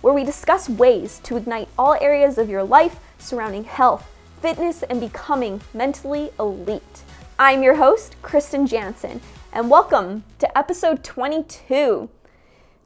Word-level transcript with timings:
where 0.00 0.14
we 0.14 0.24
discuss 0.24 0.68
ways 0.68 1.18
to 1.24 1.36
ignite 1.36 1.68
all 1.78 1.94
areas 2.00 2.38
of 2.38 2.48
your 2.48 2.62
life 2.62 2.98
surrounding 3.18 3.64
health, 3.64 4.08
fitness, 4.40 4.82
and 4.84 5.00
becoming 5.00 5.60
mentally 5.74 6.30
elite. 6.38 7.02
I'm 7.38 7.62
your 7.62 7.76
host, 7.76 8.16
Krysten 8.22 8.68
Janzen, 8.68 9.20
and 9.52 9.70
welcome 9.70 10.24
to 10.38 10.58
episode 10.58 11.02
22. 11.02 12.08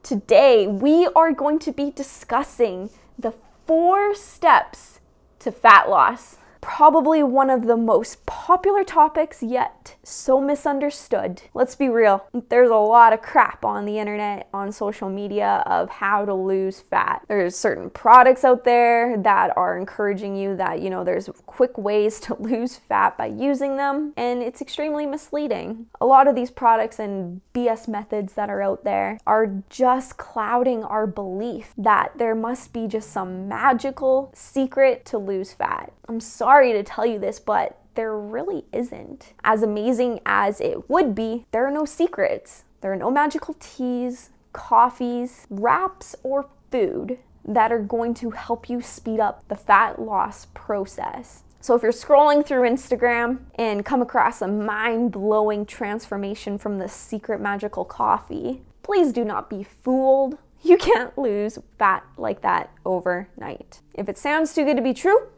Today, 0.02 0.66
we 0.66 1.06
are 1.14 1.33
going 1.33 1.59
to 1.60 1.73
be 1.73 1.91
discussing 1.91 2.91
the 3.19 3.34
four 3.66 4.14
steps 4.14 5.00
to 5.41 5.52
fat 5.52 5.88
loss 5.88 6.36
probably 6.60 7.23
one 7.23 7.50
of 7.50 7.66
the 7.66 7.77
most 7.77 8.24
popular 8.27 8.84
topics 8.84 9.42
yet 9.42 9.96
so 10.02 10.41
misunderstood. 10.41 11.42
Let's 11.55 11.74
be 11.74 11.88
real, 11.88 12.24
there's 12.48 12.70
a 12.70 12.74
lot 12.74 13.12
of 13.12 13.23
crap 13.23 13.64
on 13.64 13.84
the 13.84 13.98
internet, 13.98 14.48
on 14.52 14.73
social 14.73 15.09
media 15.09 15.62
of 15.66 15.88
how 15.88 16.24
to 16.24 16.34
lose 16.34 16.80
fat. 16.80 17.24
There's 17.28 17.56
certain 17.56 17.91
products 17.91 18.44
out 18.44 18.64
there 18.64 19.17
that 19.19 19.56
are 19.56 19.78
encouraging 19.78 20.36
you 20.36 20.56
that, 20.56 20.80
you 20.80 20.91
know, 20.91 21.05
there's 21.05 21.28
quick 21.47 21.78
ways 21.78 22.20
to 22.20 22.34
lose 22.41 22.77
fat 22.77 23.17
by 23.17 23.27
using 23.27 23.77
them, 23.77 24.12
and 24.17 24.42
it's 24.42 24.61
extremely 24.61 25.06
misleading. 25.06 25.86
A 26.00 26.06
lot 26.06 26.28
of 26.28 26.34
these 26.34 26.50
products 26.50 26.98
and 26.98 27.41
BS 27.55 27.89
methods 27.89 28.34
that 28.34 28.50
are 28.50 28.62
out 28.62 28.84
there 28.84 29.19
are 29.27 29.62
just 29.69 30.17
clouding 30.17 30.83
our 30.84 31.06
belief 31.06 31.72
that 31.77 32.12
there 32.17 32.34
must 32.34 32.72
be 32.72 32.86
just 32.86 33.11
some 33.11 33.48
magical 33.48 34.33
secret 34.34 35.05
to 35.06 35.19
lose 35.19 35.52
fat. 35.52 35.92
I'm 36.08 36.20
sorry 36.20 36.50
to 36.59 36.83
tell 36.83 37.06
you 37.06 37.19
this, 37.19 37.39
but 37.39 37.79
there 37.95 38.17
really 38.17 38.65
isn't. 38.73 39.33
As 39.45 39.62
amazing 39.62 40.20
as 40.27 40.61
it 40.61 40.89
would 40.89 41.15
be, 41.15 41.47
there 41.53 41.67
are 41.67 41.70
no 41.70 41.84
secrets. 41.84 42.65
There 42.81 42.92
are 42.92 42.97
no 42.97 43.11
magical 43.11 43.55
teas, 43.61 44.31
coffees, 44.53 45.47
wraps, 45.51 46.17
or 46.23 46.48
food 46.70 47.19
that 47.45 47.73
are 47.73 47.79
going 47.79 48.15
to 48.15 48.31
help 48.31 48.69
you 48.69 48.81
speed 48.81 49.20
up 49.20 49.47
the 49.48 49.57
fat 49.57 50.01
loss 50.01 50.47
process. 50.55 51.42
So, 51.62 51.75
if 51.75 51.83
you're 51.83 51.92
scrolling 51.92 52.45
through 52.45 52.69
Instagram 52.69 53.41
and 53.57 53.85
come 53.85 54.01
across 54.01 54.41
a 54.41 54.48
mind 54.48 55.12
blowing 55.12 55.67
transformation 55.67 56.57
from 56.57 56.79
the 56.79 56.89
secret 56.89 57.41
magical 57.41 57.85
coffee, 57.85 58.62
please 58.83 59.12
do 59.12 59.25
not 59.25 59.51
be 59.51 59.62
fooled. 59.62 60.39
You 60.62 60.77
can't 60.79 61.17
lose 61.19 61.59
fat 61.79 62.05
like 62.17 62.41
that 62.42 62.70
overnight. 62.85 63.81
If 63.95 64.09
it 64.09 64.17
sounds 64.19 64.55
too 64.55 64.64
good 64.64 64.77
to 64.77 64.83
be 64.83 64.95
true, 64.95 65.29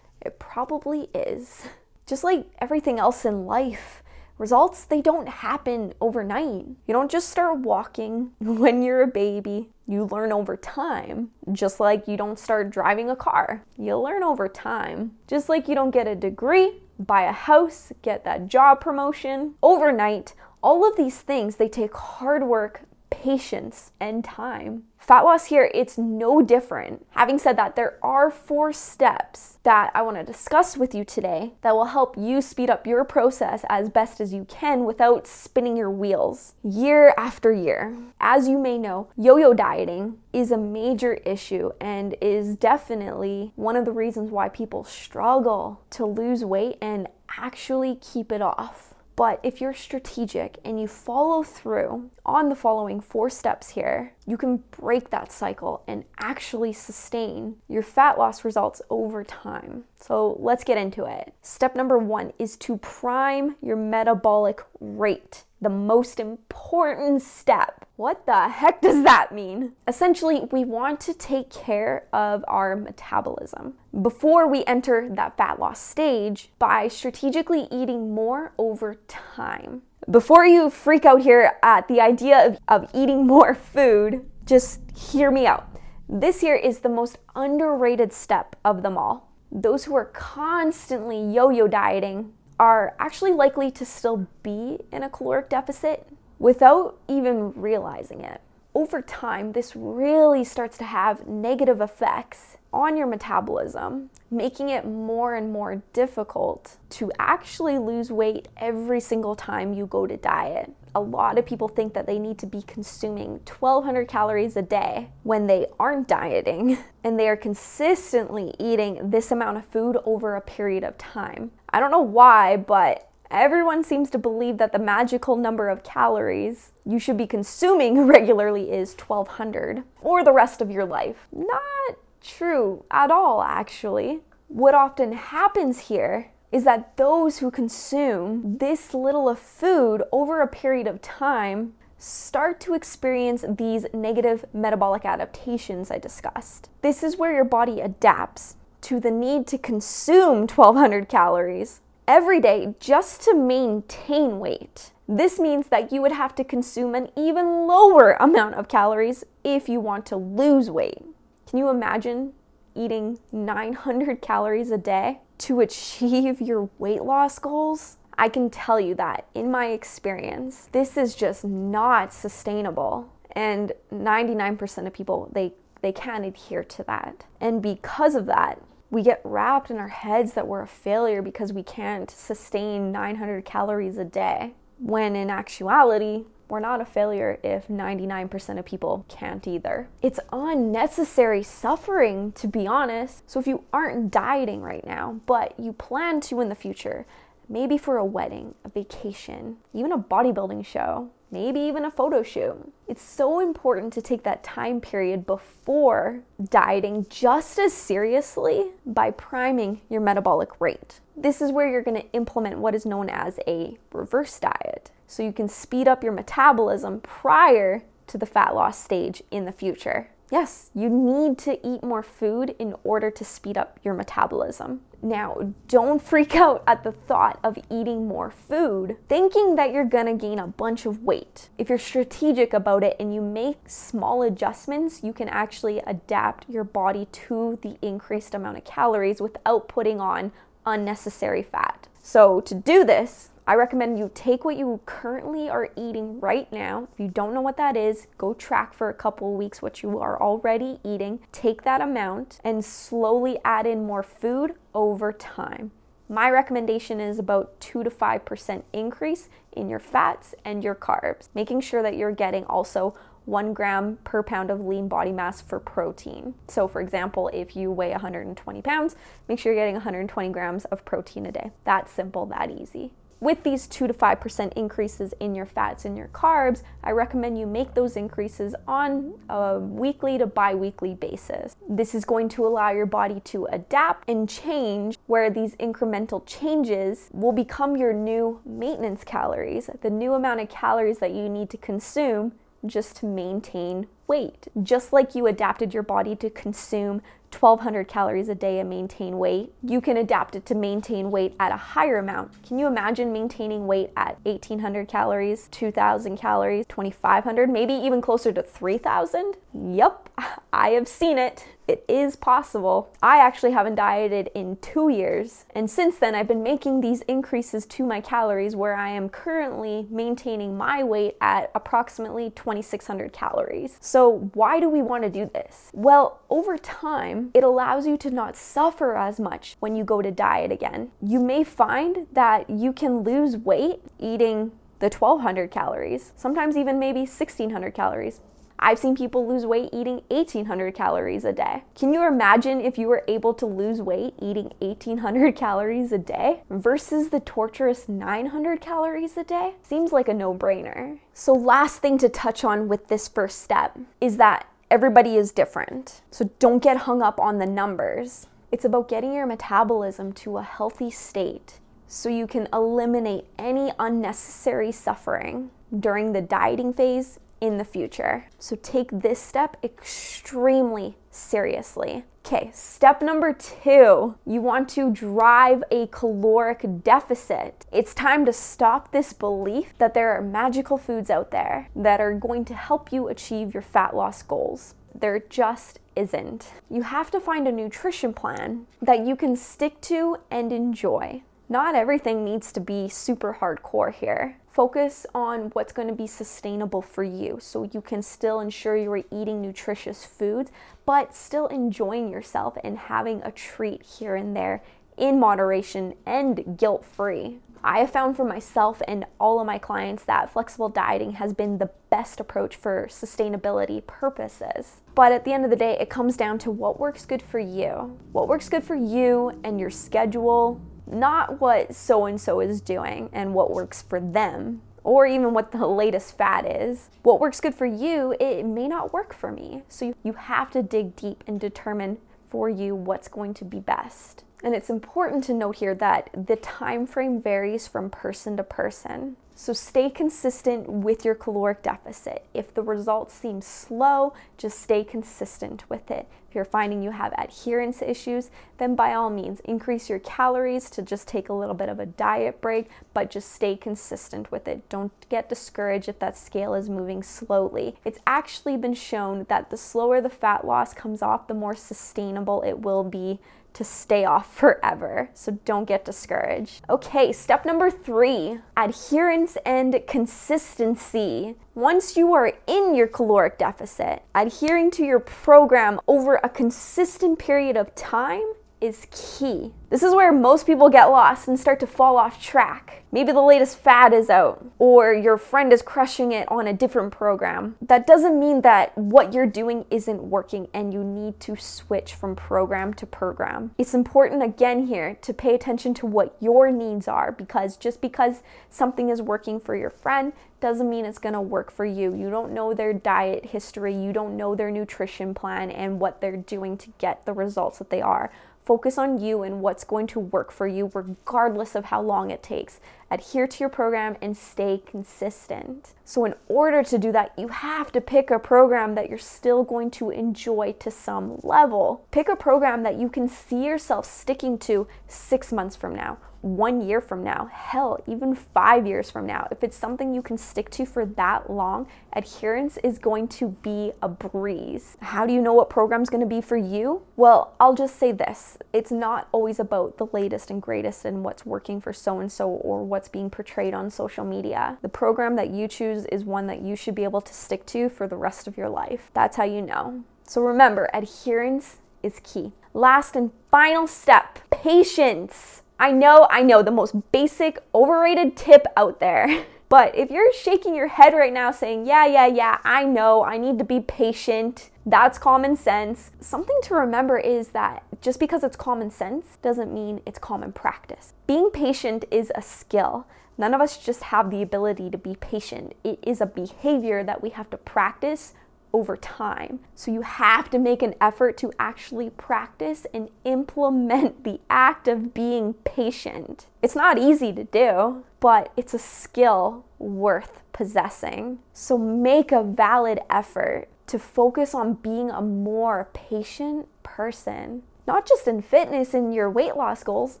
it 0.20 0.38
probably 0.38 1.08
is. 1.14 1.66
Just 2.06 2.24
like 2.24 2.46
everything 2.58 2.98
else 2.98 3.24
in 3.24 3.46
life, 3.46 4.02
results 4.38 4.84
they 4.84 5.00
don't 5.00 5.28
happen 5.28 5.92
overnight. 6.00 6.66
You 6.86 6.92
don't 6.92 7.10
just 7.10 7.28
start 7.28 7.58
walking 7.58 8.32
when 8.40 8.82
you're 8.82 9.02
a 9.02 9.06
baby. 9.06 9.68
You 9.86 10.04
learn 10.04 10.32
over 10.32 10.56
time. 10.56 11.30
Just 11.52 11.78
like 11.80 12.08
you 12.08 12.16
don't 12.16 12.38
start 12.38 12.70
driving 12.70 13.10
a 13.10 13.16
car. 13.16 13.62
You 13.76 13.96
learn 13.98 14.22
over 14.22 14.48
time. 14.48 15.12
Just 15.26 15.48
like 15.48 15.68
you 15.68 15.74
don't 15.74 15.90
get 15.90 16.08
a 16.08 16.14
degree, 16.14 16.82
buy 16.98 17.22
a 17.22 17.32
house, 17.32 17.92
get 18.02 18.24
that 18.24 18.48
job 18.48 18.80
promotion 18.80 19.54
overnight. 19.62 20.34
All 20.62 20.88
of 20.88 20.96
these 20.96 21.20
things 21.20 21.56
they 21.56 21.68
take 21.68 21.94
hard 21.94 22.42
work, 22.44 22.82
patience, 23.10 23.92
and 24.00 24.24
time. 24.24 24.84
Fat 24.98 25.22
loss 25.22 25.46
here, 25.46 25.70
it's 25.74 25.98
no 25.98 26.40
different. 26.40 27.04
Having 27.10 27.38
said 27.38 27.56
that, 27.56 27.74
there 27.74 27.98
are 28.02 28.30
four 28.30 28.72
steps 28.72 29.58
that 29.62 29.90
I 29.94 30.02
want 30.02 30.16
to 30.18 30.24
discuss 30.24 30.76
with 30.76 30.94
you 30.94 31.04
today 31.04 31.52
that 31.62 31.74
will 31.74 31.86
help 31.86 32.16
you 32.16 32.40
speed 32.40 32.70
up 32.70 32.86
your 32.86 33.04
process 33.04 33.64
as 33.68 33.88
best 33.88 34.20
as 34.20 34.32
you 34.32 34.44
can 34.44 34.84
without 34.84 35.26
spinning 35.26 35.76
your 35.76 35.90
wheels 35.90 36.54
year 36.62 37.14
after 37.16 37.52
year. 37.52 37.96
As 38.20 38.48
you 38.48 38.58
may 38.58 38.78
know, 38.78 39.08
yo 39.16 39.36
yo 39.36 39.52
dieting 39.52 40.18
is 40.32 40.50
a 40.52 40.58
major 40.58 41.14
issue 41.14 41.70
and 41.80 42.14
is 42.20 42.56
definitely 42.56 43.52
one 43.56 43.76
of 43.76 43.84
the 43.84 43.92
reasons 43.92 44.30
why 44.30 44.48
people 44.48 44.84
struggle 44.84 45.80
to 45.90 46.06
lose 46.06 46.44
weight 46.44 46.76
and 46.80 47.08
actually 47.38 47.96
keep 47.96 48.30
it 48.30 48.42
off. 48.42 48.94
But 49.20 49.38
if 49.42 49.60
you're 49.60 49.74
strategic 49.74 50.58
and 50.64 50.80
you 50.80 50.88
follow 50.88 51.42
through 51.42 52.10
on 52.30 52.48
the 52.48 52.54
following 52.54 53.00
four 53.00 53.28
steps 53.28 53.70
here, 53.70 54.14
you 54.24 54.36
can 54.36 54.62
break 54.70 55.10
that 55.10 55.32
cycle 55.32 55.82
and 55.88 56.04
actually 56.18 56.72
sustain 56.72 57.56
your 57.68 57.82
fat 57.82 58.18
loss 58.18 58.44
results 58.44 58.80
over 58.88 59.24
time. 59.24 59.84
So 59.98 60.36
let's 60.38 60.62
get 60.62 60.78
into 60.78 61.04
it. 61.04 61.34
Step 61.42 61.74
number 61.74 61.98
one 61.98 62.32
is 62.38 62.56
to 62.58 62.76
prime 62.78 63.56
your 63.60 63.76
metabolic 63.76 64.62
rate 64.78 65.44
the 65.60 65.68
most 65.68 66.18
important 66.18 67.20
step. 67.20 67.86
What 67.96 68.24
the 68.24 68.48
heck 68.48 68.80
does 68.80 69.04
that 69.04 69.32
mean? 69.32 69.72
Essentially, 69.86 70.48
we 70.50 70.64
want 70.64 71.00
to 71.00 71.12
take 71.12 71.50
care 71.50 72.06
of 72.12 72.44
our 72.48 72.76
metabolism 72.76 73.74
before 74.00 74.46
we 74.46 74.64
enter 74.64 75.08
that 75.10 75.36
fat 75.36 75.58
loss 75.58 75.80
stage 75.80 76.50
by 76.58 76.88
strategically 76.88 77.68
eating 77.70 78.14
more 78.14 78.52
over 78.56 78.96
time. 79.06 79.82
Before 80.08 80.46
you 80.46 80.70
freak 80.70 81.04
out 81.04 81.20
here 81.20 81.58
at 81.62 81.86
the 81.86 82.00
idea 82.00 82.46
of, 82.46 82.58
of 82.68 82.90
eating 82.94 83.26
more 83.26 83.54
food, 83.54 84.24
just 84.46 84.80
hear 84.96 85.30
me 85.30 85.46
out. 85.46 85.68
This 86.08 86.40
here 86.40 86.56
is 86.56 86.80
the 86.80 86.88
most 86.88 87.18
underrated 87.36 88.12
step 88.12 88.56
of 88.64 88.82
them 88.82 88.96
all. 88.96 89.30
Those 89.52 89.84
who 89.84 89.94
are 89.94 90.06
constantly 90.06 91.20
yo 91.20 91.50
yo 91.50 91.68
dieting 91.68 92.32
are 92.58 92.94
actually 92.98 93.32
likely 93.32 93.70
to 93.72 93.84
still 93.84 94.26
be 94.42 94.78
in 94.90 95.02
a 95.02 95.10
caloric 95.10 95.48
deficit 95.48 96.08
without 96.38 96.98
even 97.06 97.52
realizing 97.54 98.20
it. 98.20 98.40
Over 98.74 99.02
time, 99.02 99.52
this 99.52 99.76
really 99.76 100.44
starts 100.44 100.78
to 100.78 100.84
have 100.84 101.26
negative 101.26 101.80
effects 101.80 102.56
on 102.72 102.96
your 102.96 103.06
metabolism, 103.06 104.10
making 104.30 104.68
it 104.68 104.86
more 104.86 105.34
and 105.34 105.52
more 105.52 105.82
difficult 105.92 106.76
to 106.90 107.10
actually 107.18 107.78
lose 107.78 108.10
weight 108.10 108.48
every 108.56 109.00
single 109.00 109.34
time 109.34 109.72
you 109.72 109.86
go 109.86 110.06
to 110.06 110.16
diet. 110.16 110.72
A 110.94 111.00
lot 111.00 111.38
of 111.38 111.46
people 111.46 111.68
think 111.68 111.94
that 111.94 112.06
they 112.06 112.18
need 112.18 112.38
to 112.38 112.46
be 112.46 112.62
consuming 112.62 113.40
1200 113.46 114.08
calories 114.08 114.56
a 114.56 114.62
day 114.62 115.10
when 115.22 115.46
they 115.46 115.66
aren't 115.78 116.08
dieting 116.08 116.78
and 117.04 117.18
they 117.18 117.28
are 117.28 117.36
consistently 117.36 118.54
eating 118.58 119.10
this 119.10 119.30
amount 119.30 119.56
of 119.56 119.64
food 119.66 119.96
over 120.04 120.36
a 120.36 120.40
period 120.40 120.84
of 120.84 120.98
time. 120.98 121.52
I 121.70 121.80
don't 121.80 121.90
know 121.90 122.00
why, 122.00 122.56
but 122.56 123.06
Everyone 123.30 123.84
seems 123.84 124.10
to 124.10 124.18
believe 124.18 124.58
that 124.58 124.72
the 124.72 124.80
magical 124.80 125.36
number 125.36 125.68
of 125.68 125.84
calories 125.84 126.72
you 126.84 126.98
should 126.98 127.16
be 127.16 127.28
consuming 127.28 128.00
regularly 128.08 128.72
is 128.72 128.92
1200 128.94 129.84
for 130.02 130.24
the 130.24 130.32
rest 130.32 130.60
of 130.60 130.68
your 130.68 130.84
life. 130.84 131.28
Not 131.30 131.96
true 132.20 132.84
at 132.90 133.10
all, 133.10 133.42
actually. 133.42 134.20
What 134.48 134.74
often 134.74 135.12
happens 135.12 135.88
here 135.88 136.32
is 136.52 136.64
that 136.64 136.96
those 136.96 137.38
who 137.38 137.50
consume 137.50 138.58
this 138.58 138.92
little 138.92 139.28
of 139.28 139.38
food 139.38 140.02
over 140.10 140.40
a 140.40 140.48
period 140.48 140.86
of 140.86 141.00
time 141.00 141.74
start 141.98 142.60
to 142.60 142.74
experience 142.74 143.44
these 143.56 143.86
negative 143.92 144.44
metabolic 144.52 145.04
adaptations 145.04 145.90
I 145.90 145.98
discussed. 145.98 146.70
This 146.82 147.02
is 147.02 147.16
where 147.16 147.34
your 147.34 147.44
body 147.44 147.80
adapts 147.80 148.56
to 148.82 148.98
the 148.98 149.10
need 149.10 149.46
to 149.48 149.58
consume 149.58 150.38
1200 150.48 151.08
calories 151.08 151.80
every 152.08 152.40
day 152.40 152.74
just 152.80 153.20
to 153.22 153.34
maintain 153.34 154.40
weight. 154.40 154.92
This 155.06 155.38
means 155.38 155.68
that 155.68 155.92
you 155.92 156.02
would 156.02 156.12
have 156.12 156.34
to 156.36 156.44
consume 156.44 156.94
an 156.94 157.08
even 157.16 157.66
lower 157.66 158.12
amount 158.18 158.54
of 158.54 158.68
calories 158.68 159.24
if 159.44 159.68
you 159.68 159.78
want 159.78 160.06
to 160.06 160.16
lose 160.16 160.70
weight. 160.70 161.02
Can 161.50 161.58
you 161.58 161.68
imagine 161.68 162.32
eating 162.76 163.18
900 163.32 164.22
calories 164.22 164.70
a 164.70 164.78
day 164.78 165.18
to 165.38 165.58
achieve 165.58 166.40
your 166.40 166.70
weight 166.78 167.02
loss 167.02 167.40
goals? 167.40 167.96
I 168.16 168.28
can 168.28 168.50
tell 168.50 168.78
you 168.78 168.94
that 168.94 169.26
in 169.34 169.50
my 169.50 169.66
experience, 169.66 170.68
this 170.70 170.96
is 170.96 171.16
just 171.16 171.44
not 171.44 172.12
sustainable. 172.12 173.12
And 173.32 173.72
99% 173.92 174.86
of 174.86 174.92
people, 174.92 175.28
they, 175.32 175.52
they 175.82 175.90
can't 175.90 176.24
adhere 176.24 176.62
to 176.62 176.84
that. 176.84 177.24
And 177.40 177.60
because 177.60 178.14
of 178.14 178.26
that, 178.26 178.62
we 178.90 179.02
get 179.02 179.20
wrapped 179.24 179.72
in 179.72 179.78
our 179.78 179.88
heads 179.88 180.34
that 180.34 180.46
we're 180.46 180.62
a 180.62 180.68
failure 180.68 181.20
because 181.20 181.52
we 181.52 181.64
can't 181.64 182.12
sustain 182.12 182.92
900 182.92 183.44
calories 183.44 183.98
a 183.98 184.04
day. 184.04 184.54
When 184.78 185.16
in 185.16 185.30
actuality, 185.30 186.26
we're 186.50 186.60
not 186.60 186.80
a 186.80 186.84
failure 186.84 187.38
if 187.42 187.68
99% 187.68 188.58
of 188.58 188.64
people 188.64 189.04
can't 189.08 189.46
either. 189.46 189.88
It's 190.02 190.20
unnecessary 190.32 191.42
suffering, 191.42 192.32
to 192.32 192.48
be 192.48 192.66
honest. 192.66 193.28
So 193.30 193.40
if 193.40 193.46
you 193.46 193.64
aren't 193.72 194.10
dieting 194.10 194.62
right 194.62 194.84
now, 194.86 195.20
but 195.26 195.58
you 195.58 195.72
plan 195.72 196.20
to 196.22 196.40
in 196.40 196.48
the 196.48 196.54
future, 196.54 197.06
maybe 197.50 197.76
for 197.76 197.98
a 197.98 198.04
wedding, 198.04 198.54
a 198.64 198.68
vacation, 198.68 199.56
even 199.74 199.90
a 199.90 199.98
bodybuilding 199.98 200.64
show, 200.64 201.10
maybe 201.32 201.60
even 201.60 201.84
a 201.84 201.90
photo 201.90 202.22
shoot. 202.22 202.72
It's 202.86 203.02
so 203.02 203.40
important 203.40 203.92
to 203.94 204.02
take 204.02 204.22
that 204.22 204.44
time 204.44 204.80
period 204.80 205.26
before 205.26 206.20
dieting 206.48 207.06
just 207.10 207.58
as 207.58 207.72
seriously 207.72 208.70
by 208.86 209.10
priming 209.10 209.80
your 209.90 210.00
metabolic 210.00 210.60
rate. 210.60 211.00
This 211.16 211.42
is 211.42 211.52
where 211.52 211.68
you're 211.68 211.82
going 211.82 212.00
to 212.00 212.12
implement 212.12 212.58
what 212.58 212.74
is 212.74 212.86
known 212.86 213.10
as 213.10 213.38
a 213.46 213.76
reverse 213.92 214.38
diet. 214.38 214.92
So 215.08 215.24
you 215.24 215.32
can 215.32 215.48
speed 215.48 215.88
up 215.88 216.04
your 216.04 216.12
metabolism 216.12 217.00
prior 217.00 217.82
to 218.06 218.18
the 218.18 218.26
fat 218.26 218.54
loss 218.54 218.78
stage 218.82 219.22
in 219.30 219.44
the 219.44 219.52
future. 219.52 220.08
Yes, 220.30 220.70
you 220.74 220.88
need 220.88 221.38
to 221.38 221.58
eat 221.66 221.82
more 221.82 222.04
food 222.04 222.54
in 222.58 222.76
order 222.84 223.10
to 223.10 223.24
speed 223.24 223.58
up 223.58 223.80
your 223.82 223.94
metabolism. 223.94 224.82
Now, 225.02 225.54
don't 225.66 226.00
freak 226.10 226.36
out 226.36 226.62
at 226.66 226.84
the 226.84 226.92
thought 226.92 227.40
of 227.42 227.58
eating 227.68 228.06
more 228.06 228.30
food, 228.30 228.96
thinking 229.08 229.56
that 229.56 229.72
you're 229.72 229.84
gonna 229.84 230.14
gain 230.14 230.38
a 230.38 230.46
bunch 230.46 230.86
of 230.86 231.02
weight. 231.02 231.48
If 231.58 231.68
you're 231.68 231.78
strategic 231.78 232.52
about 232.52 232.84
it 232.84 232.96
and 233.00 233.12
you 233.12 233.20
make 233.20 233.68
small 233.68 234.22
adjustments, 234.22 235.02
you 235.02 235.12
can 235.12 235.28
actually 235.28 235.80
adapt 235.80 236.48
your 236.48 236.64
body 236.64 237.06
to 237.12 237.58
the 237.62 237.76
increased 237.82 238.34
amount 238.34 238.58
of 238.58 238.64
calories 238.64 239.20
without 239.20 239.68
putting 239.68 240.00
on 240.00 240.30
unnecessary 240.64 241.42
fat. 241.42 241.88
So, 242.02 242.40
to 242.42 242.54
do 242.54 242.84
this, 242.84 243.30
I 243.50 243.56
recommend 243.56 243.98
you 243.98 244.12
take 244.14 244.44
what 244.44 244.56
you 244.56 244.78
currently 244.86 245.50
are 245.50 245.70
eating 245.76 246.20
right 246.20 246.46
now. 246.52 246.86
If 246.92 247.00
you 247.00 247.08
don't 247.08 247.34
know 247.34 247.40
what 247.40 247.56
that 247.56 247.76
is, 247.76 248.06
go 248.16 248.32
track 248.32 248.72
for 248.72 248.90
a 248.90 248.94
couple 248.94 249.34
weeks 249.34 249.60
what 249.60 249.82
you 249.82 249.98
are 249.98 250.22
already 250.22 250.78
eating. 250.84 251.18
Take 251.32 251.62
that 251.64 251.80
amount 251.80 252.38
and 252.44 252.64
slowly 252.64 253.40
add 253.44 253.66
in 253.66 253.84
more 253.84 254.04
food 254.04 254.54
over 254.72 255.12
time. 255.12 255.72
My 256.08 256.30
recommendation 256.30 257.00
is 257.00 257.18
about 257.18 257.58
2 257.58 257.82
to 257.82 257.90
5% 257.90 258.62
increase 258.72 259.28
in 259.50 259.68
your 259.68 259.80
fats 259.80 260.32
and 260.44 260.62
your 260.62 260.76
carbs, 260.76 261.28
making 261.34 261.62
sure 261.62 261.82
that 261.82 261.96
you're 261.96 262.12
getting 262.12 262.44
also 262.44 262.94
one 263.24 263.52
gram 263.52 263.98
per 264.04 264.22
pound 264.22 264.50
of 264.50 264.60
lean 264.60 264.86
body 264.86 265.10
mass 265.10 265.40
for 265.40 265.58
protein. 265.58 266.34
So, 266.46 266.68
for 266.68 266.80
example, 266.80 267.28
if 267.32 267.56
you 267.56 267.72
weigh 267.72 267.90
120 267.90 268.62
pounds, 268.62 268.94
make 269.26 269.40
sure 269.40 269.52
you're 269.52 269.60
getting 269.60 269.74
120 269.74 270.28
grams 270.28 270.66
of 270.66 270.84
protein 270.84 271.26
a 271.26 271.32
day. 271.32 271.50
That 271.64 271.88
simple, 271.90 272.26
that 272.26 272.52
easy 272.52 272.92
with 273.20 273.42
these 273.42 273.66
2 273.66 273.86
to 273.86 273.94
5% 273.94 274.52
increases 274.54 275.12
in 275.20 275.34
your 275.34 275.46
fats 275.46 275.84
and 275.84 275.96
your 275.96 276.08
carbs, 276.08 276.62
I 276.82 276.92
recommend 276.92 277.38
you 277.38 277.46
make 277.46 277.74
those 277.74 277.96
increases 277.96 278.54
on 278.66 279.14
a 279.28 279.58
weekly 279.58 280.18
to 280.18 280.26
bi 280.26 280.54
weekly 280.54 280.94
basis. 280.94 281.54
This 281.68 281.94
is 281.94 282.04
going 282.04 282.28
to 282.30 282.46
allow 282.46 282.70
your 282.70 282.86
body 282.86 283.20
to 283.20 283.46
adapt 283.46 284.08
and 284.08 284.28
change, 284.28 284.96
where 285.06 285.30
these 285.30 285.54
incremental 285.56 286.24
changes 286.26 287.08
will 287.12 287.32
become 287.32 287.76
your 287.76 287.92
new 287.92 288.40
maintenance 288.44 289.04
calories, 289.04 289.68
the 289.82 289.90
new 289.90 290.14
amount 290.14 290.40
of 290.40 290.48
calories 290.48 290.98
that 290.98 291.12
you 291.12 291.28
need 291.28 291.50
to 291.50 291.56
consume 291.56 292.32
just 292.66 292.96
to 292.96 293.06
maintain 293.06 293.86
weight. 294.06 294.48
Just 294.62 294.92
like 294.92 295.14
you 295.14 295.26
adapted 295.26 295.72
your 295.72 295.82
body 295.82 296.14
to 296.16 296.30
consume 296.30 297.00
1200 297.32 297.88
calories 297.88 298.28
a 298.28 298.34
day 298.34 298.58
and 298.58 298.68
maintain 298.68 299.18
weight, 299.18 299.52
you 299.62 299.80
can 299.80 299.96
adapt 299.96 300.36
it 300.36 300.44
to 300.46 300.54
maintain 300.54 301.10
weight 301.10 301.34
at 301.38 301.52
a 301.52 301.56
higher 301.56 301.98
amount. 301.98 302.42
Can 302.42 302.58
you 302.58 302.66
imagine 302.66 303.12
maintaining 303.12 303.66
weight 303.66 303.90
at 303.96 304.18
1800 304.24 304.88
calories, 304.88 305.48
2000 305.48 306.16
calories, 306.16 306.66
2500, 306.66 307.48
maybe 307.48 307.72
even 307.72 308.00
closer 308.00 308.32
to 308.32 308.42
3000? 308.42 309.36
Yep, 309.54 310.08
I 310.52 310.70
have 310.70 310.88
seen 310.88 311.18
it. 311.18 311.46
It 311.68 311.84
is 311.88 312.16
possible. 312.16 312.92
I 313.00 313.18
actually 313.18 313.52
haven't 313.52 313.76
dieted 313.76 314.30
in 314.34 314.56
two 314.56 314.88
years, 314.88 315.44
and 315.54 315.70
since 315.70 315.98
then 315.98 316.14
I've 316.14 316.26
been 316.26 316.42
making 316.42 316.80
these 316.80 317.02
increases 317.02 317.64
to 317.66 317.86
my 317.86 318.00
calories 318.00 318.56
where 318.56 318.74
I 318.74 318.88
am 318.88 319.08
currently 319.08 319.86
maintaining 319.88 320.56
my 320.56 320.82
weight 320.82 321.16
at 321.20 321.50
approximately 321.54 322.30
2600 322.30 323.12
calories. 323.12 323.78
So, 323.80 324.30
why 324.34 324.58
do 324.58 324.68
we 324.68 324.82
want 324.82 325.04
to 325.04 325.10
do 325.10 325.30
this? 325.32 325.70
Well, 325.72 326.20
over 326.28 326.58
time, 326.58 327.30
it 327.34 327.44
allows 327.44 327.86
you 327.86 327.96
to 327.98 328.10
not 328.10 328.36
suffer 328.36 328.96
as 328.96 329.20
much 329.20 329.56
when 329.60 329.76
you 329.76 329.84
go 329.84 330.02
to 330.02 330.10
diet 330.10 330.50
again. 330.50 330.90
You 331.00 331.20
may 331.20 331.44
find 331.44 332.08
that 332.12 332.50
you 332.50 332.72
can 332.72 333.02
lose 333.02 333.36
weight 333.36 333.80
eating 333.98 334.52
the 334.80 334.88
1200 334.88 335.50
calories, 335.50 336.12
sometimes 336.16 336.56
even 336.56 336.78
maybe 336.78 337.00
1600 337.00 337.74
calories. 337.74 338.20
I've 338.62 338.78
seen 338.78 338.94
people 338.94 339.26
lose 339.26 339.46
weight 339.46 339.70
eating 339.72 340.02
1800 340.08 340.74
calories 340.74 341.24
a 341.24 341.32
day. 341.32 341.64
Can 341.74 341.94
you 341.94 342.06
imagine 342.06 342.60
if 342.60 342.76
you 342.76 342.88
were 342.88 343.04
able 343.08 343.32
to 343.34 343.46
lose 343.46 343.80
weight 343.80 344.12
eating 344.20 344.52
1800 344.58 345.34
calories 345.36 345.92
a 345.92 345.98
day 345.98 346.42
versus 346.50 347.08
the 347.08 347.20
torturous 347.20 347.88
900 347.88 348.60
calories 348.60 349.16
a 349.16 349.24
day? 349.24 349.54
Seems 349.62 349.92
like 349.92 350.08
a 350.08 350.14
no 350.14 350.34
brainer. 350.34 350.98
So, 351.14 351.32
last 351.32 351.78
thing 351.78 351.96
to 351.98 352.10
touch 352.10 352.44
on 352.44 352.68
with 352.68 352.88
this 352.88 353.08
first 353.08 353.40
step 353.40 353.78
is 353.98 354.18
that 354.18 354.46
everybody 354.70 355.16
is 355.16 355.32
different. 355.32 356.02
So, 356.10 356.30
don't 356.38 356.62
get 356.62 356.76
hung 356.78 357.00
up 357.00 357.18
on 357.18 357.38
the 357.38 357.46
numbers. 357.46 358.26
It's 358.52 358.66
about 358.66 358.88
getting 358.88 359.14
your 359.14 359.26
metabolism 359.26 360.12
to 360.14 360.36
a 360.36 360.42
healthy 360.42 360.90
state 360.90 361.60
so 361.86 362.10
you 362.10 362.26
can 362.26 362.46
eliminate 362.52 363.24
any 363.38 363.72
unnecessary 363.78 364.70
suffering 364.70 365.50
during 365.78 366.12
the 366.12 366.20
dieting 366.20 366.74
phase 366.74 367.18
in 367.40 367.58
the 367.58 367.64
future. 367.64 368.26
So 368.38 368.56
take 368.56 368.90
this 368.92 369.18
step 369.18 369.56
extremely 369.62 370.96
seriously. 371.10 372.04
Okay, 372.24 372.50
step 372.52 373.00
number 373.00 373.32
two, 373.32 374.14
you 374.26 374.40
want 374.42 374.68
to 374.70 374.92
drive 374.92 375.64
a 375.70 375.86
caloric 375.86 376.64
deficit. 376.84 377.64
It's 377.72 377.94
time 377.94 378.26
to 378.26 378.32
stop 378.32 378.92
this 378.92 379.12
belief 379.12 379.76
that 379.78 379.94
there 379.94 380.12
are 380.12 380.22
magical 380.22 380.76
foods 380.76 381.10
out 381.10 381.30
there 381.30 381.70
that 381.74 382.00
are 382.00 382.12
going 382.12 382.44
to 382.44 382.54
help 382.54 382.92
you 382.92 383.08
achieve 383.08 383.54
your 383.54 383.62
fat 383.62 383.96
loss 383.96 384.22
goals. 384.22 384.74
There 384.94 385.18
just 385.18 385.80
isn't. 385.96 386.52
You 386.68 386.82
have 386.82 387.10
to 387.12 387.20
find 387.20 387.48
a 387.48 387.52
nutrition 387.52 388.12
plan 388.12 388.66
that 388.82 389.06
you 389.06 389.16
can 389.16 389.34
stick 389.34 389.80
to 389.82 390.18
and 390.30 390.52
enjoy. 390.52 391.22
Not 391.48 391.74
everything 391.74 392.24
needs 392.24 392.52
to 392.52 392.60
be 392.60 392.88
super 392.88 393.38
hardcore 393.40 393.92
here. 393.92 394.36
Focus 394.52 395.06
on 395.14 395.50
what's 395.52 395.72
going 395.72 395.86
to 395.86 395.94
be 395.94 396.08
sustainable 396.08 396.82
for 396.82 397.04
you 397.04 397.38
so 397.40 397.68
you 397.72 397.80
can 397.80 398.02
still 398.02 398.40
ensure 398.40 398.76
you 398.76 398.90
are 398.90 399.04
eating 399.12 399.40
nutritious 399.40 400.04
foods, 400.04 400.50
but 400.84 401.14
still 401.14 401.46
enjoying 401.46 402.10
yourself 402.10 402.56
and 402.64 402.76
having 402.76 403.22
a 403.22 403.30
treat 403.30 403.82
here 403.82 404.16
and 404.16 404.34
there 404.34 404.62
in 404.96 405.20
moderation 405.20 405.94
and 406.04 406.58
guilt 406.58 406.84
free. 406.84 407.38
I 407.62 407.80
have 407.80 407.90
found 407.90 408.16
for 408.16 408.24
myself 408.24 408.80
and 408.88 409.04
all 409.20 409.38
of 409.38 409.46
my 409.46 409.58
clients 409.58 410.04
that 410.04 410.30
flexible 410.30 410.68
dieting 410.68 411.12
has 411.12 411.32
been 411.32 411.58
the 411.58 411.70
best 411.90 412.18
approach 412.18 412.56
for 412.56 412.86
sustainability 412.90 413.86
purposes. 413.86 414.80
But 414.94 415.12
at 415.12 415.24
the 415.24 415.32
end 415.32 415.44
of 415.44 415.50
the 415.50 415.56
day, 415.56 415.76
it 415.78 415.90
comes 415.90 416.16
down 416.16 416.38
to 416.40 416.50
what 416.50 416.80
works 416.80 417.04
good 417.04 417.22
for 417.22 417.38
you. 417.38 417.98
What 418.12 418.28
works 418.28 418.48
good 418.48 418.64
for 418.64 418.74
you 418.74 419.38
and 419.44 419.60
your 419.60 419.70
schedule, 419.70 420.60
not 420.92 421.40
what 421.40 421.74
so 421.74 422.06
and 422.06 422.20
so 422.20 422.40
is 422.40 422.60
doing 422.60 423.10
and 423.12 423.34
what 423.34 423.50
works 423.50 423.82
for 423.82 424.00
them, 424.00 424.62
or 424.82 425.06
even 425.06 425.34
what 425.34 425.52
the 425.52 425.66
latest 425.66 426.16
fad 426.16 426.46
is. 426.48 426.90
What 427.02 427.20
works 427.20 427.40
good 427.40 427.54
for 427.54 427.66
you, 427.66 428.14
it 428.18 428.44
may 428.44 428.68
not 428.68 428.92
work 428.92 429.14
for 429.14 429.30
me. 429.30 429.62
So 429.68 429.94
you 430.02 430.12
have 430.14 430.50
to 430.52 430.62
dig 430.62 430.96
deep 430.96 431.24
and 431.26 431.38
determine 431.38 431.98
for 432.28 432.48
you 432.48 432.74
what's 432.74 433.08
going 433.08 433.34
to 433.34 433.44
be 433.44 433.60
best. 433.60 434.24
And 434.42 434.54
it's 434.54 434.70
important 434.70 435.24
to 435.24 435.34
note 435.34 435.56
here 435.56 435.74
that 435.74 436.08
the 436.14 436.36
time 436.36 436.86
frame 436.86 437.20
varies 437.20 437.68
from 437.68 437.90
person 437.90 438.36
to 438.38 438.42
person. 438.42 439.16
So 439.40 439.54
stay 439.54 439.88
consistent 439.88 440.68
with 440.68 441.02
your 441.02 441.14
caloric 441.14 441.62
deficit. 441.62 442.26
If 442.34 442.52
the 442.52 442.60
results 442.60 443.14
seem 443.14 443.40
slow, 443.40 444.12
just 444.36 444.60
stay 444.60 444.84
consistent 444.84 445.64
with 445.70 445.90
it. 445.90 446.06
If 446.28 446.34
you're 446.34 446.44
finding 446.44 446.82
you 446.82 446.90
have 446.90 447.14
adherence 447.16 447.80
issues, 447.80 448.30
then 448.58 448.74
by 448.74 448.92
all 448.92 449.08
means 449.08 449.40
increase 449.40 449.88
your 449.88 449.98
calories 450.00 450.68
to 450.70 450.82
just 450.82 451.08
take 451.08 451.30
a 451.30 451.32
little 451.32 451.54
bit 451.54 451.70
of 451.70 451.80
a 451.80 451.86
diet 451.86 452.42
break, 452.42 452.68
but 452.92 453.10
just 453.10 453.32
stay 453.32 453.56
consistent 453.56 454.30
with 454.30 454.46
it. 454.46 454.68
Don't 454.68 454.92
get 455.08 455.30
discouraged 455.30 455.88
if 455.88 455.98
that 456.00 456.18
scale 456.18 456.52
is 456.52 456.68
moving 456.68 457.02
slowly. 457.02 457.76
It's 457.82 457.98
actually 458.06 458.58
been 458.58 458.74
shown 458.74 459.24
that 459.30 459.48
the 459.48 459.56
slower 459.56 460.02
the 460.02 460.10
fat 460.10 460.46
loss 460.46 460.74
comes 460.74 461.00
off, 461.00 461.28
the 461.28 461.34
more 461.34 461.56
sustainable 461.56 462.42
it 462.42 462.60
will 462.60 462.84
be 462.84 463.20
to 463.54 463.64
stay 463.64 464.04
off 464.04 464.34
forever. 464.36 465.10
So 465.14 465.38
don't 465.44 465.64
get 465.64 465.84
discouraged. 465.84 466.62
Okay, 466.68 467.12
step 467.12 467.44
number 467.44 467.70
three 467.70 468.38
adherence 468.56 469.36
and 469.44 469.80
consistency. 469.86 471.36
Once 471.54 471.96
you 471.96 472.12
are 472.14 472.32
in 472.46 472.74
your 472.74 472.86
caloric 472.86 473.38
deficit, 473.38 474.02
adhering 474.14 474.70
to 474.70 474.84
your 474.84 475.00
program 475.00 475.80
over 475.88 476.16
a 476.22 476.28
consistent 476.28 477.18
period 477.18 477.56
of 477.56 477.74
time 477.74 478.32
is 478.60 478.86
key. 478.90 479.52
This 479.70 479.82
is 479.82 479.94
where 479.94 480.12
most 480.12 480.46
people 480.46 480.68
get 480.68 480.86
lost 480.86 481.28
and 481.28 481.38
start 481.38 481.60
to 481.60 481.66
fall 481.66 481.96
off 481.96 482.22
track. 482.22 482.82
Maybe 482.92 483.12
the 483.12 483.22
latest 483.22 483.58
fad 483.58 483.92
is 483.92 484.10
out, 484.10 484.44
or 484.58 484.92
your 484.92 485.16
friend 485.16 485.52
is 485.52 485.62
crushing 485.62 486.10
it 486.10 486.28
on 486.30 486.48
a 486.48 486.52
different 486.52 486.92
program. 486.92 487.56
That 487.62 487.86
doesn't 487.86 488.18
mean 488.18 488.40
that 488.40 488.76
what 488.76 489.12
you're 489.14 489.26
doing 489.26 489.64
isn't 489.70 490.02
working 490.02 490.48
and 490.52 490.74
you 490.74 490.82
need 490.82 491.20
to 491.20 491.36
switch 491.36 491.94
from 491.94 492.16
program 492.16 492.74
to 492.74 492.86
program. 492.86 493.52
It's 493.58 493.74
important 493.74 494.22
again 494.22 494.66
here 494.66 494.96
to 495.02 495.14
pay 495.14 495.34
attention 495.34 495.72
to 495.74 495.86
what 495.86 496.16
your 496.20 496.50
needs 496.50 496.88
are 496.88 497.12
because 497.12 497.56
just 497.56 497.80
because 497.80 498.22
something 498.48 498.88
is 498.88 499.00
working 499.00 499.38
for 499.38 499.54
your 499.54 499.70
friend 499.70 500.12
doesn't 500.40 500.68
mean 500.68 500.84
it's 500.84 500.98
to 500.98 501.20
work 501.20 501.50
for 501.50 501.64
you. 501.64 501.94
You 501.94 502.10
don't 502.10 502.32
know 502.32 502.54
their 502.54 502.72
diet 502.72 503.26
history, 503.26 503.74
you 503.74 503.92
don't 503.92 504.16
know 504.16 504.34
their 504.34 504.50
nutrition 504.50 505.14
plan 505.14 505.50
and 505.50 505.78
what 505.78 506.00
they're 506.00 506.16
doing 506.16 506.56
to 506.58 506.70
get 506.78 507.04
the 507.04 507.12
results 507.12 507.58
that 507.58 507.70
they 507.70 507.82
are. 507.82 508.10
Focus 508.50 508.78
on 508.78 509.00
you 509.00 509.22
and 509.22 509.42
what's 509.42 509.62
going 509.62 509.86
to 509.86 510.00
work 510.00 510.32
for 510.32 510.48
you, 510.48 510.72
regardless 510.74 511.54
of 511.54 511.66
how 511.66 511.80
long 511.80 512.10
it 512.10 512.20
takes. 512.20 512.58
Adhere 512.90 513.26
to 513.26 513.40
your 513.40 513.48
program 513.48 513.96
and 514.02 514.16
stay 514.16 514.62
consistent. 514.66 515.74
So, 515.84 516.04
in 516.04 516.14
order 516.28 516.62
to 516.64 516.78
do 516.78 516.90
that, 516.92 517.12
you 517.16 517.28
have 517.28 517.70
to 517.72 517.80
pick 517.80 518.10
a 518.10 518.18
program 518.18 518.74
that 518.74 518.88
you're 518.88 518.98
still 518.98 519.44
going 519.44 519.70
to 519.72 519.90
enjoy 519.90 520.54
to 520.58 520.70
some 520.70 521.20
level. 521.22 521.86
Pick 521.90 522.08
a 522.08 522.16
program 522.16 522.62
that 522.64 522.78
you 522.78 522.88
can 522.88 523.08
see 523.08 523.44
yourself 523.44 523.86
sticking 523.86 524.38
to 524.38 524.66
six 524.88 525.32
months 525.32 525.56
from 525.56 525.74
now 525.74 525.98
one 526.22 526.60
year 526.60 526.80
from 526.80 527.02
now, 527.02 527.30
hell, 527.32 527.82
even 527.86 528.14
five 528.14 528.66
years 528.66 528.90
from 528.90 529.06
now, 529.06 529.26
if 529.30 529.42
it's 529.42 529.56
something 529.56 529.94
you 529.94 530.02
can 530.02 530.18
stick 530.18 530.50
to 530.50 530.66
for 530.66 530.84
that 530.84 531.30
long, 531.30 531.66
adherence 531.94 532.58
is 532.58 532.78
going 532.78 533.08
to 533.08 533.28
be 533.42 533.72
a 533.80 533.88
breeze. 533.88 534.76
How 534.82 535.06
do 535.06 535.14
you 535.14 535.22
know 535.22 535.32
what 535.32 535.48
program's 535.48 535.88
going 535.88 536.02
to 536.02 536.06
be 536.06 536.20
for 536.20 536.36
you? 536.36 536.82
Well, 536.96 537.34
I'll 537.40 537.54
just 537.54 537.76
say 537.76 537.92
this 537.92 538.36
it's 538.52 538.70
not 538.70 539.08
always 539.12 539.40
about 539.40 539.78
the 539.78 539.86
latest 539.86 540.30
and 540.30 540.42
greatest 540.42 540.84
and 540.84 541.04
what's 541.04 541.24
working 541.24 541.60
for 541.60 541.72
so 541.72 542.00
and 542.00 542.12
so 542.12 542.28
or 542.28 542.64
what's 542.80 542.88
being 542.88 543.10
portrayed 543.10 543.52
on 543.52 543.68
social 543.68 544.06
media. 544.06 544.56
The 544.62 544.68
program 544.70 545.14
that 545.16 545.28
you 545.28 545.48
choose 545.48 545.84
is 545.92 546.02
one 546.02 546.26
that 546.28 546.40
you 546.40 546.56
should 546.56 546.74
be 546.74 546.84
able 546.84 547.02
to 547.02 547.12
stick 547.12 547.44
to 547.48 547.68
for 547.68 547.86
the 547.86 547.96
rest 547.96 548.26
of 548.26 548.38
your 548.38 548.48
life. 548.48 548.90
That's 548.94 549.18
how 549.18 549.24
you 549.24 549.42
know. 549.42 549.84
So 550.04 550.22
remember, 550.22 550.70
adherence 550.72 551.58
is 551.82 552.00
key. 552.02 552.32
Last 552.54 552.96
and 552.96 553.10
final 553.30 553.66
step 553.66 554.20
patience. 554.30 555.42
I 555.58 555.72
know, 555.72 556.06
I 556.08 556.22
know, 556.22 556.42
the 556.42 556.50
most 556.50 556.74
basic, 556.90 557.38
overrated 557.54 558.16
tip 558.16 558.46
out 558.56 558.80
there. 558.80 559.26
But 559.50 559.76
if 559.76 559.90
you're 559.90 560.12
shaking 560.12 560.54
your 560.54 560.68
head 560.68 560.94
right 560.94 561.12
now 561.12 561.32
saying, 561.32 561.66
yeah, 561.66 561.84
yeah, 561.84 562.06
yeah, 562.06 562.38
I 562.44 562.64
know, 562.64 563.04
I 563.04 563.18
need 563.18 563.36
to 563.40 563.44
be 563.44 563.58
patient, 563.58 564.48
that's 564.64 564.96
common 564.96 565.36
sense. 565.36 565.90
Something 566.00 566.38
to 566.44 566.54
remember 566.54 566.98
is 566.98 567.30
that 567.30 567.64
just 567.82 567.98
because 567.98 568.22
it's 568.22 568.36
common 568.36 568.70
sense 568.70 569.18
doesn't 569.22 569.52
mean 569.52 569.80
it's 569.84 569.98
common 569.98 570.30
practice. 570.30 570.94
Being 571.08 571.30
patient 571.30 571.84
is 571.90 572.12
a 572.14 572.22
skill. 572.22 572.86
None 573.18 573.34
of 573.34 573.40
us 573.40 573.58
just 573.58 573.82
have 573.82 574.12
the 574.12 574.22
ability 574.22 574.70
to 574.70 574.78
be 574.78 574.94
patient. 574.94 575.54
It 575.64 575.80
is 575.82 576.00
a 576.00 576.06
behavior 576.06 576.84
that 576.84 577.02
we 577.02 577.10
have 577.10 577.28
to 577.30 577.36
practice 577.36 578.14
over 578.52 578.76
time. 578.76 579.40
So 579.54 579.70
you 579.70 579.82
have 579.82 580.30
to 580.30 580.38
make 580.38 580.62
an 580.62 580.74
effort 580.80 581.16
to 581.18 581.32
actually 581.38 581.90
practice 581.90 582.66
and 582.74 582.88
implement 583.04 584.04
the 584.04 584.20
act 584.28 584.68
of 584.68 584.92
being 584.94 585.34
patient. 585.44 586.26
It's 586.42 586.56
not 586.56 586.78
easy 586.78 587.12
to 587.12 587.24
do, 587.24 587.84
but 588.00 588.32
it's 588.36 588.54
a 588.54 588.58
skill 588.58 589.44
worth 589.58 590.22
possessing. 590.32 591.18
So 591.32 591.58
make 591.58 592.12
a 592.12 592.22
valid 592.22 592.80
effort 592.88 593.48
to 593.68 593.78
focus 593.78 594.34
on 594.34 594.54
being 594.54 594.90
a 594.90 595.00
more 595.00 595.68
patient 595.72 596.48
person. 596.62 597.42
Not 597.66 597.86
just 597.86 598.08
in 598.08 598.20
fitness 598.20 598.74
and 598.74 598.92
your 598.92 599.08
weight 599.08 599.36
loss 599.36 599.62
goals, 599.62 600.00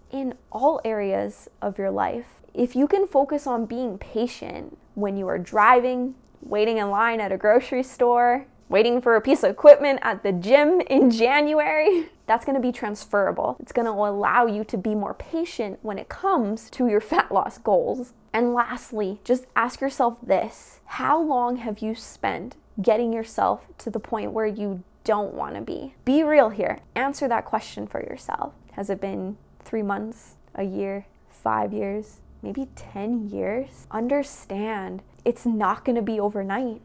in 0.10 0.34
all 0.50 0.80
areas 0.84 1.48
of 1.62 1.78
your 1.78 1.90
life. 1.90 2.42
If 2.52 2.74
you 2.74 2.88
can 2.88 3.06
focus 3.06 3.46
on 3.46 3.66
being 3.66 3.96
patient 3.96 4.76
when 4.94 5.16
you 5.16 5.28
are 5.28 5.38
driving, 5.38 6.16
waiting 6.42 6.78
in 6.78 6.90
line 6.90 7.20
at 7.20 7.32
a 7.32 7.36
grocery 7.36 7.82
store, 7.82 8.46
waiting 8.68 9.00
for 9.00 9.16
a 9.16 9.20
piece 9.20 9.42
of 9.42 9.50
equipment 9.50 9.98
at 10.02 10.22
the 10.22 10.32
gym 10.32 10.80
in 10.82 11.10
January, 11.10 12.08
that's 12.26 12.44
gonna 12.44 12.60
be 12.60 12.72
transferable. 12.72 13.56
It's 13.60 13.72
gonna 13.72 13.90
allow 13.90 14.46
you 14.46 14.64
to 14.64 14.78
be 14.78 14.94
more 14.94 15.14
patient 15.14 15.78
when 15.82 15.98
it 15.98 16.08
comes 16.08 16.70
to 16.70 16.88
your 16.88 17.00
fat 17.12 17.32
loss 17.32 17.58
goals. 17.58 18.12
And 18.32 18.54
lastly, 18.54 19.20
just 19.24 19.46
ask 19.56 19.80
yourself 19.80 20.18
this 20.22 20.80
How 20.86 21.20
long 21.20 21.56
have 21.56 21.80
you 21.80 21.94
spent 21.94 22.56
getting 22.80 23.12
yourself 23.12 23.66
to 23.78 23.90
the 23.90 24.00
point 24.00 24.32
where 24.32 24.46
you 24.46 24.82
don't 25.04 25.34
wanna 25.34 25.62
be? 25.62 25.94
Be 26.04 26.22
real 26.22 26.50
here. 26.50 26.78
Answer 26.94 27.26
that 27.28 27.44
question 27.44 27.86
for 27.86 28.00
yourself. 28.00 28.54
Has 28.72 28.88
it 28.88 29.00
been 29.00 29.36
three 29.64 29.82
months, 29.82 30.36
a 30.54 30.62
year, 30.62 31.06
five 31.28 31.72
years? 31.72 32.20
maybe 32.42 32.68
10 32.74 33.28
years, 33.28 33.86
understand 33.90 35.02
it's 35.24 35.46
not 35.46 35.84
going 35.84 35.96
to 35.96 36.02
be 36.02 36.18
overnight. 36.18 36.80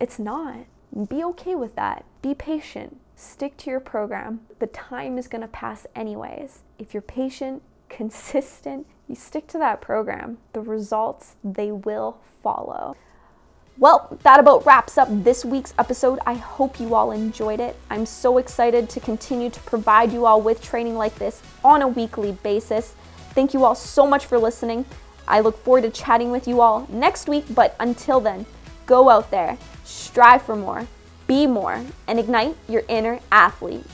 It's 0.00 0.18
not. 0.18 0.66
Be 1.08 1.22
okay 1.24 1.54
with 1.54 1.74
that. 1.76 2.04
Be 2.22 2.34
patient. 2.34 2.98
Stick 3.14 3.56
to 3.58 3.70
your 3.70 3.80
program. 3.80 4.40
The 4.58 4.66
time 4.66 5.18
is 5.18 5.28
going 5.28 5.40
to 5.40 5.48
pass 5.48 5.86
anyways. 5.94 6.60
If 6.78 6.92
you're 6.92 7.02
patient, 7.02 7.62
consistent, 7.88 8.86
you 9.08 9.14
stick 9.14 9.46
to 9.48 9.58
that 9.58 9.80
program, 9.80 10.38
the 10.52 10.60
results 10.60 11.36
they 11.44 11.70
will 11.70 12.18
follow. 12.42 12.96
Well, 13.78 14.18
that 14.22 14.40
about 14.40 14.64
wraps 14.64 14.96
up 14.96 15.08
this 15.10 15.44
week's 15.44 15.74
episode. 15.78 16.18
I 16.26 16.34
hope 16.34 16.80
you 16.80 16.94
all 16.94 17.12
enjoyed 17.12 17.60
it. 17.60 17.76
I'm 17.90 18.06
so 18.06 18.38
excited 18.38 18.88
to 18.90 19.00
continue 19.00 19.50
to 19.50 19.60
provide 19.60 20.12
you 20.12 20.24
all 20.24 20.40
with 20.40 20.62
training 20.62 20.96
like 20.96 21.14
this 21.16 21.42
on 21.62 21.82
a 21.82 21.88
weekly 21.88 22.32
basis. 22.42 22.94
Thank 23.34 23.52
you 23.52 23.64
all 23.64 23.74
so 23.74 24.06
much 24.06 24.24
for 24.24 24.38
listening. 24.38 24.86
I 25.28 25.40
look 25.40 25.62
forward 25.64 25.82
to 25.82 25.90
chatting 25.90 26.30
with 26.30 26.46
you 26.46 26.60
all 26.60 26.86
next 26.88 27.28
week, 27.28 27.44
but 27.50 27.74
until 27.80 28.20
then, 28.20 28.46
go 28.86 29.10
out 29.10 29.30
there, 29.30 29.58
strive 29.84 30.42
for 30.42 30.56
more, 30.56 30.86
be 31.26 31.46
more, 31.46 31.84
and 32.06 32.18
ignite 32.18 32.56
your 32.68 32.82
inner 32.88 33.20
athlete. 33.32 33.84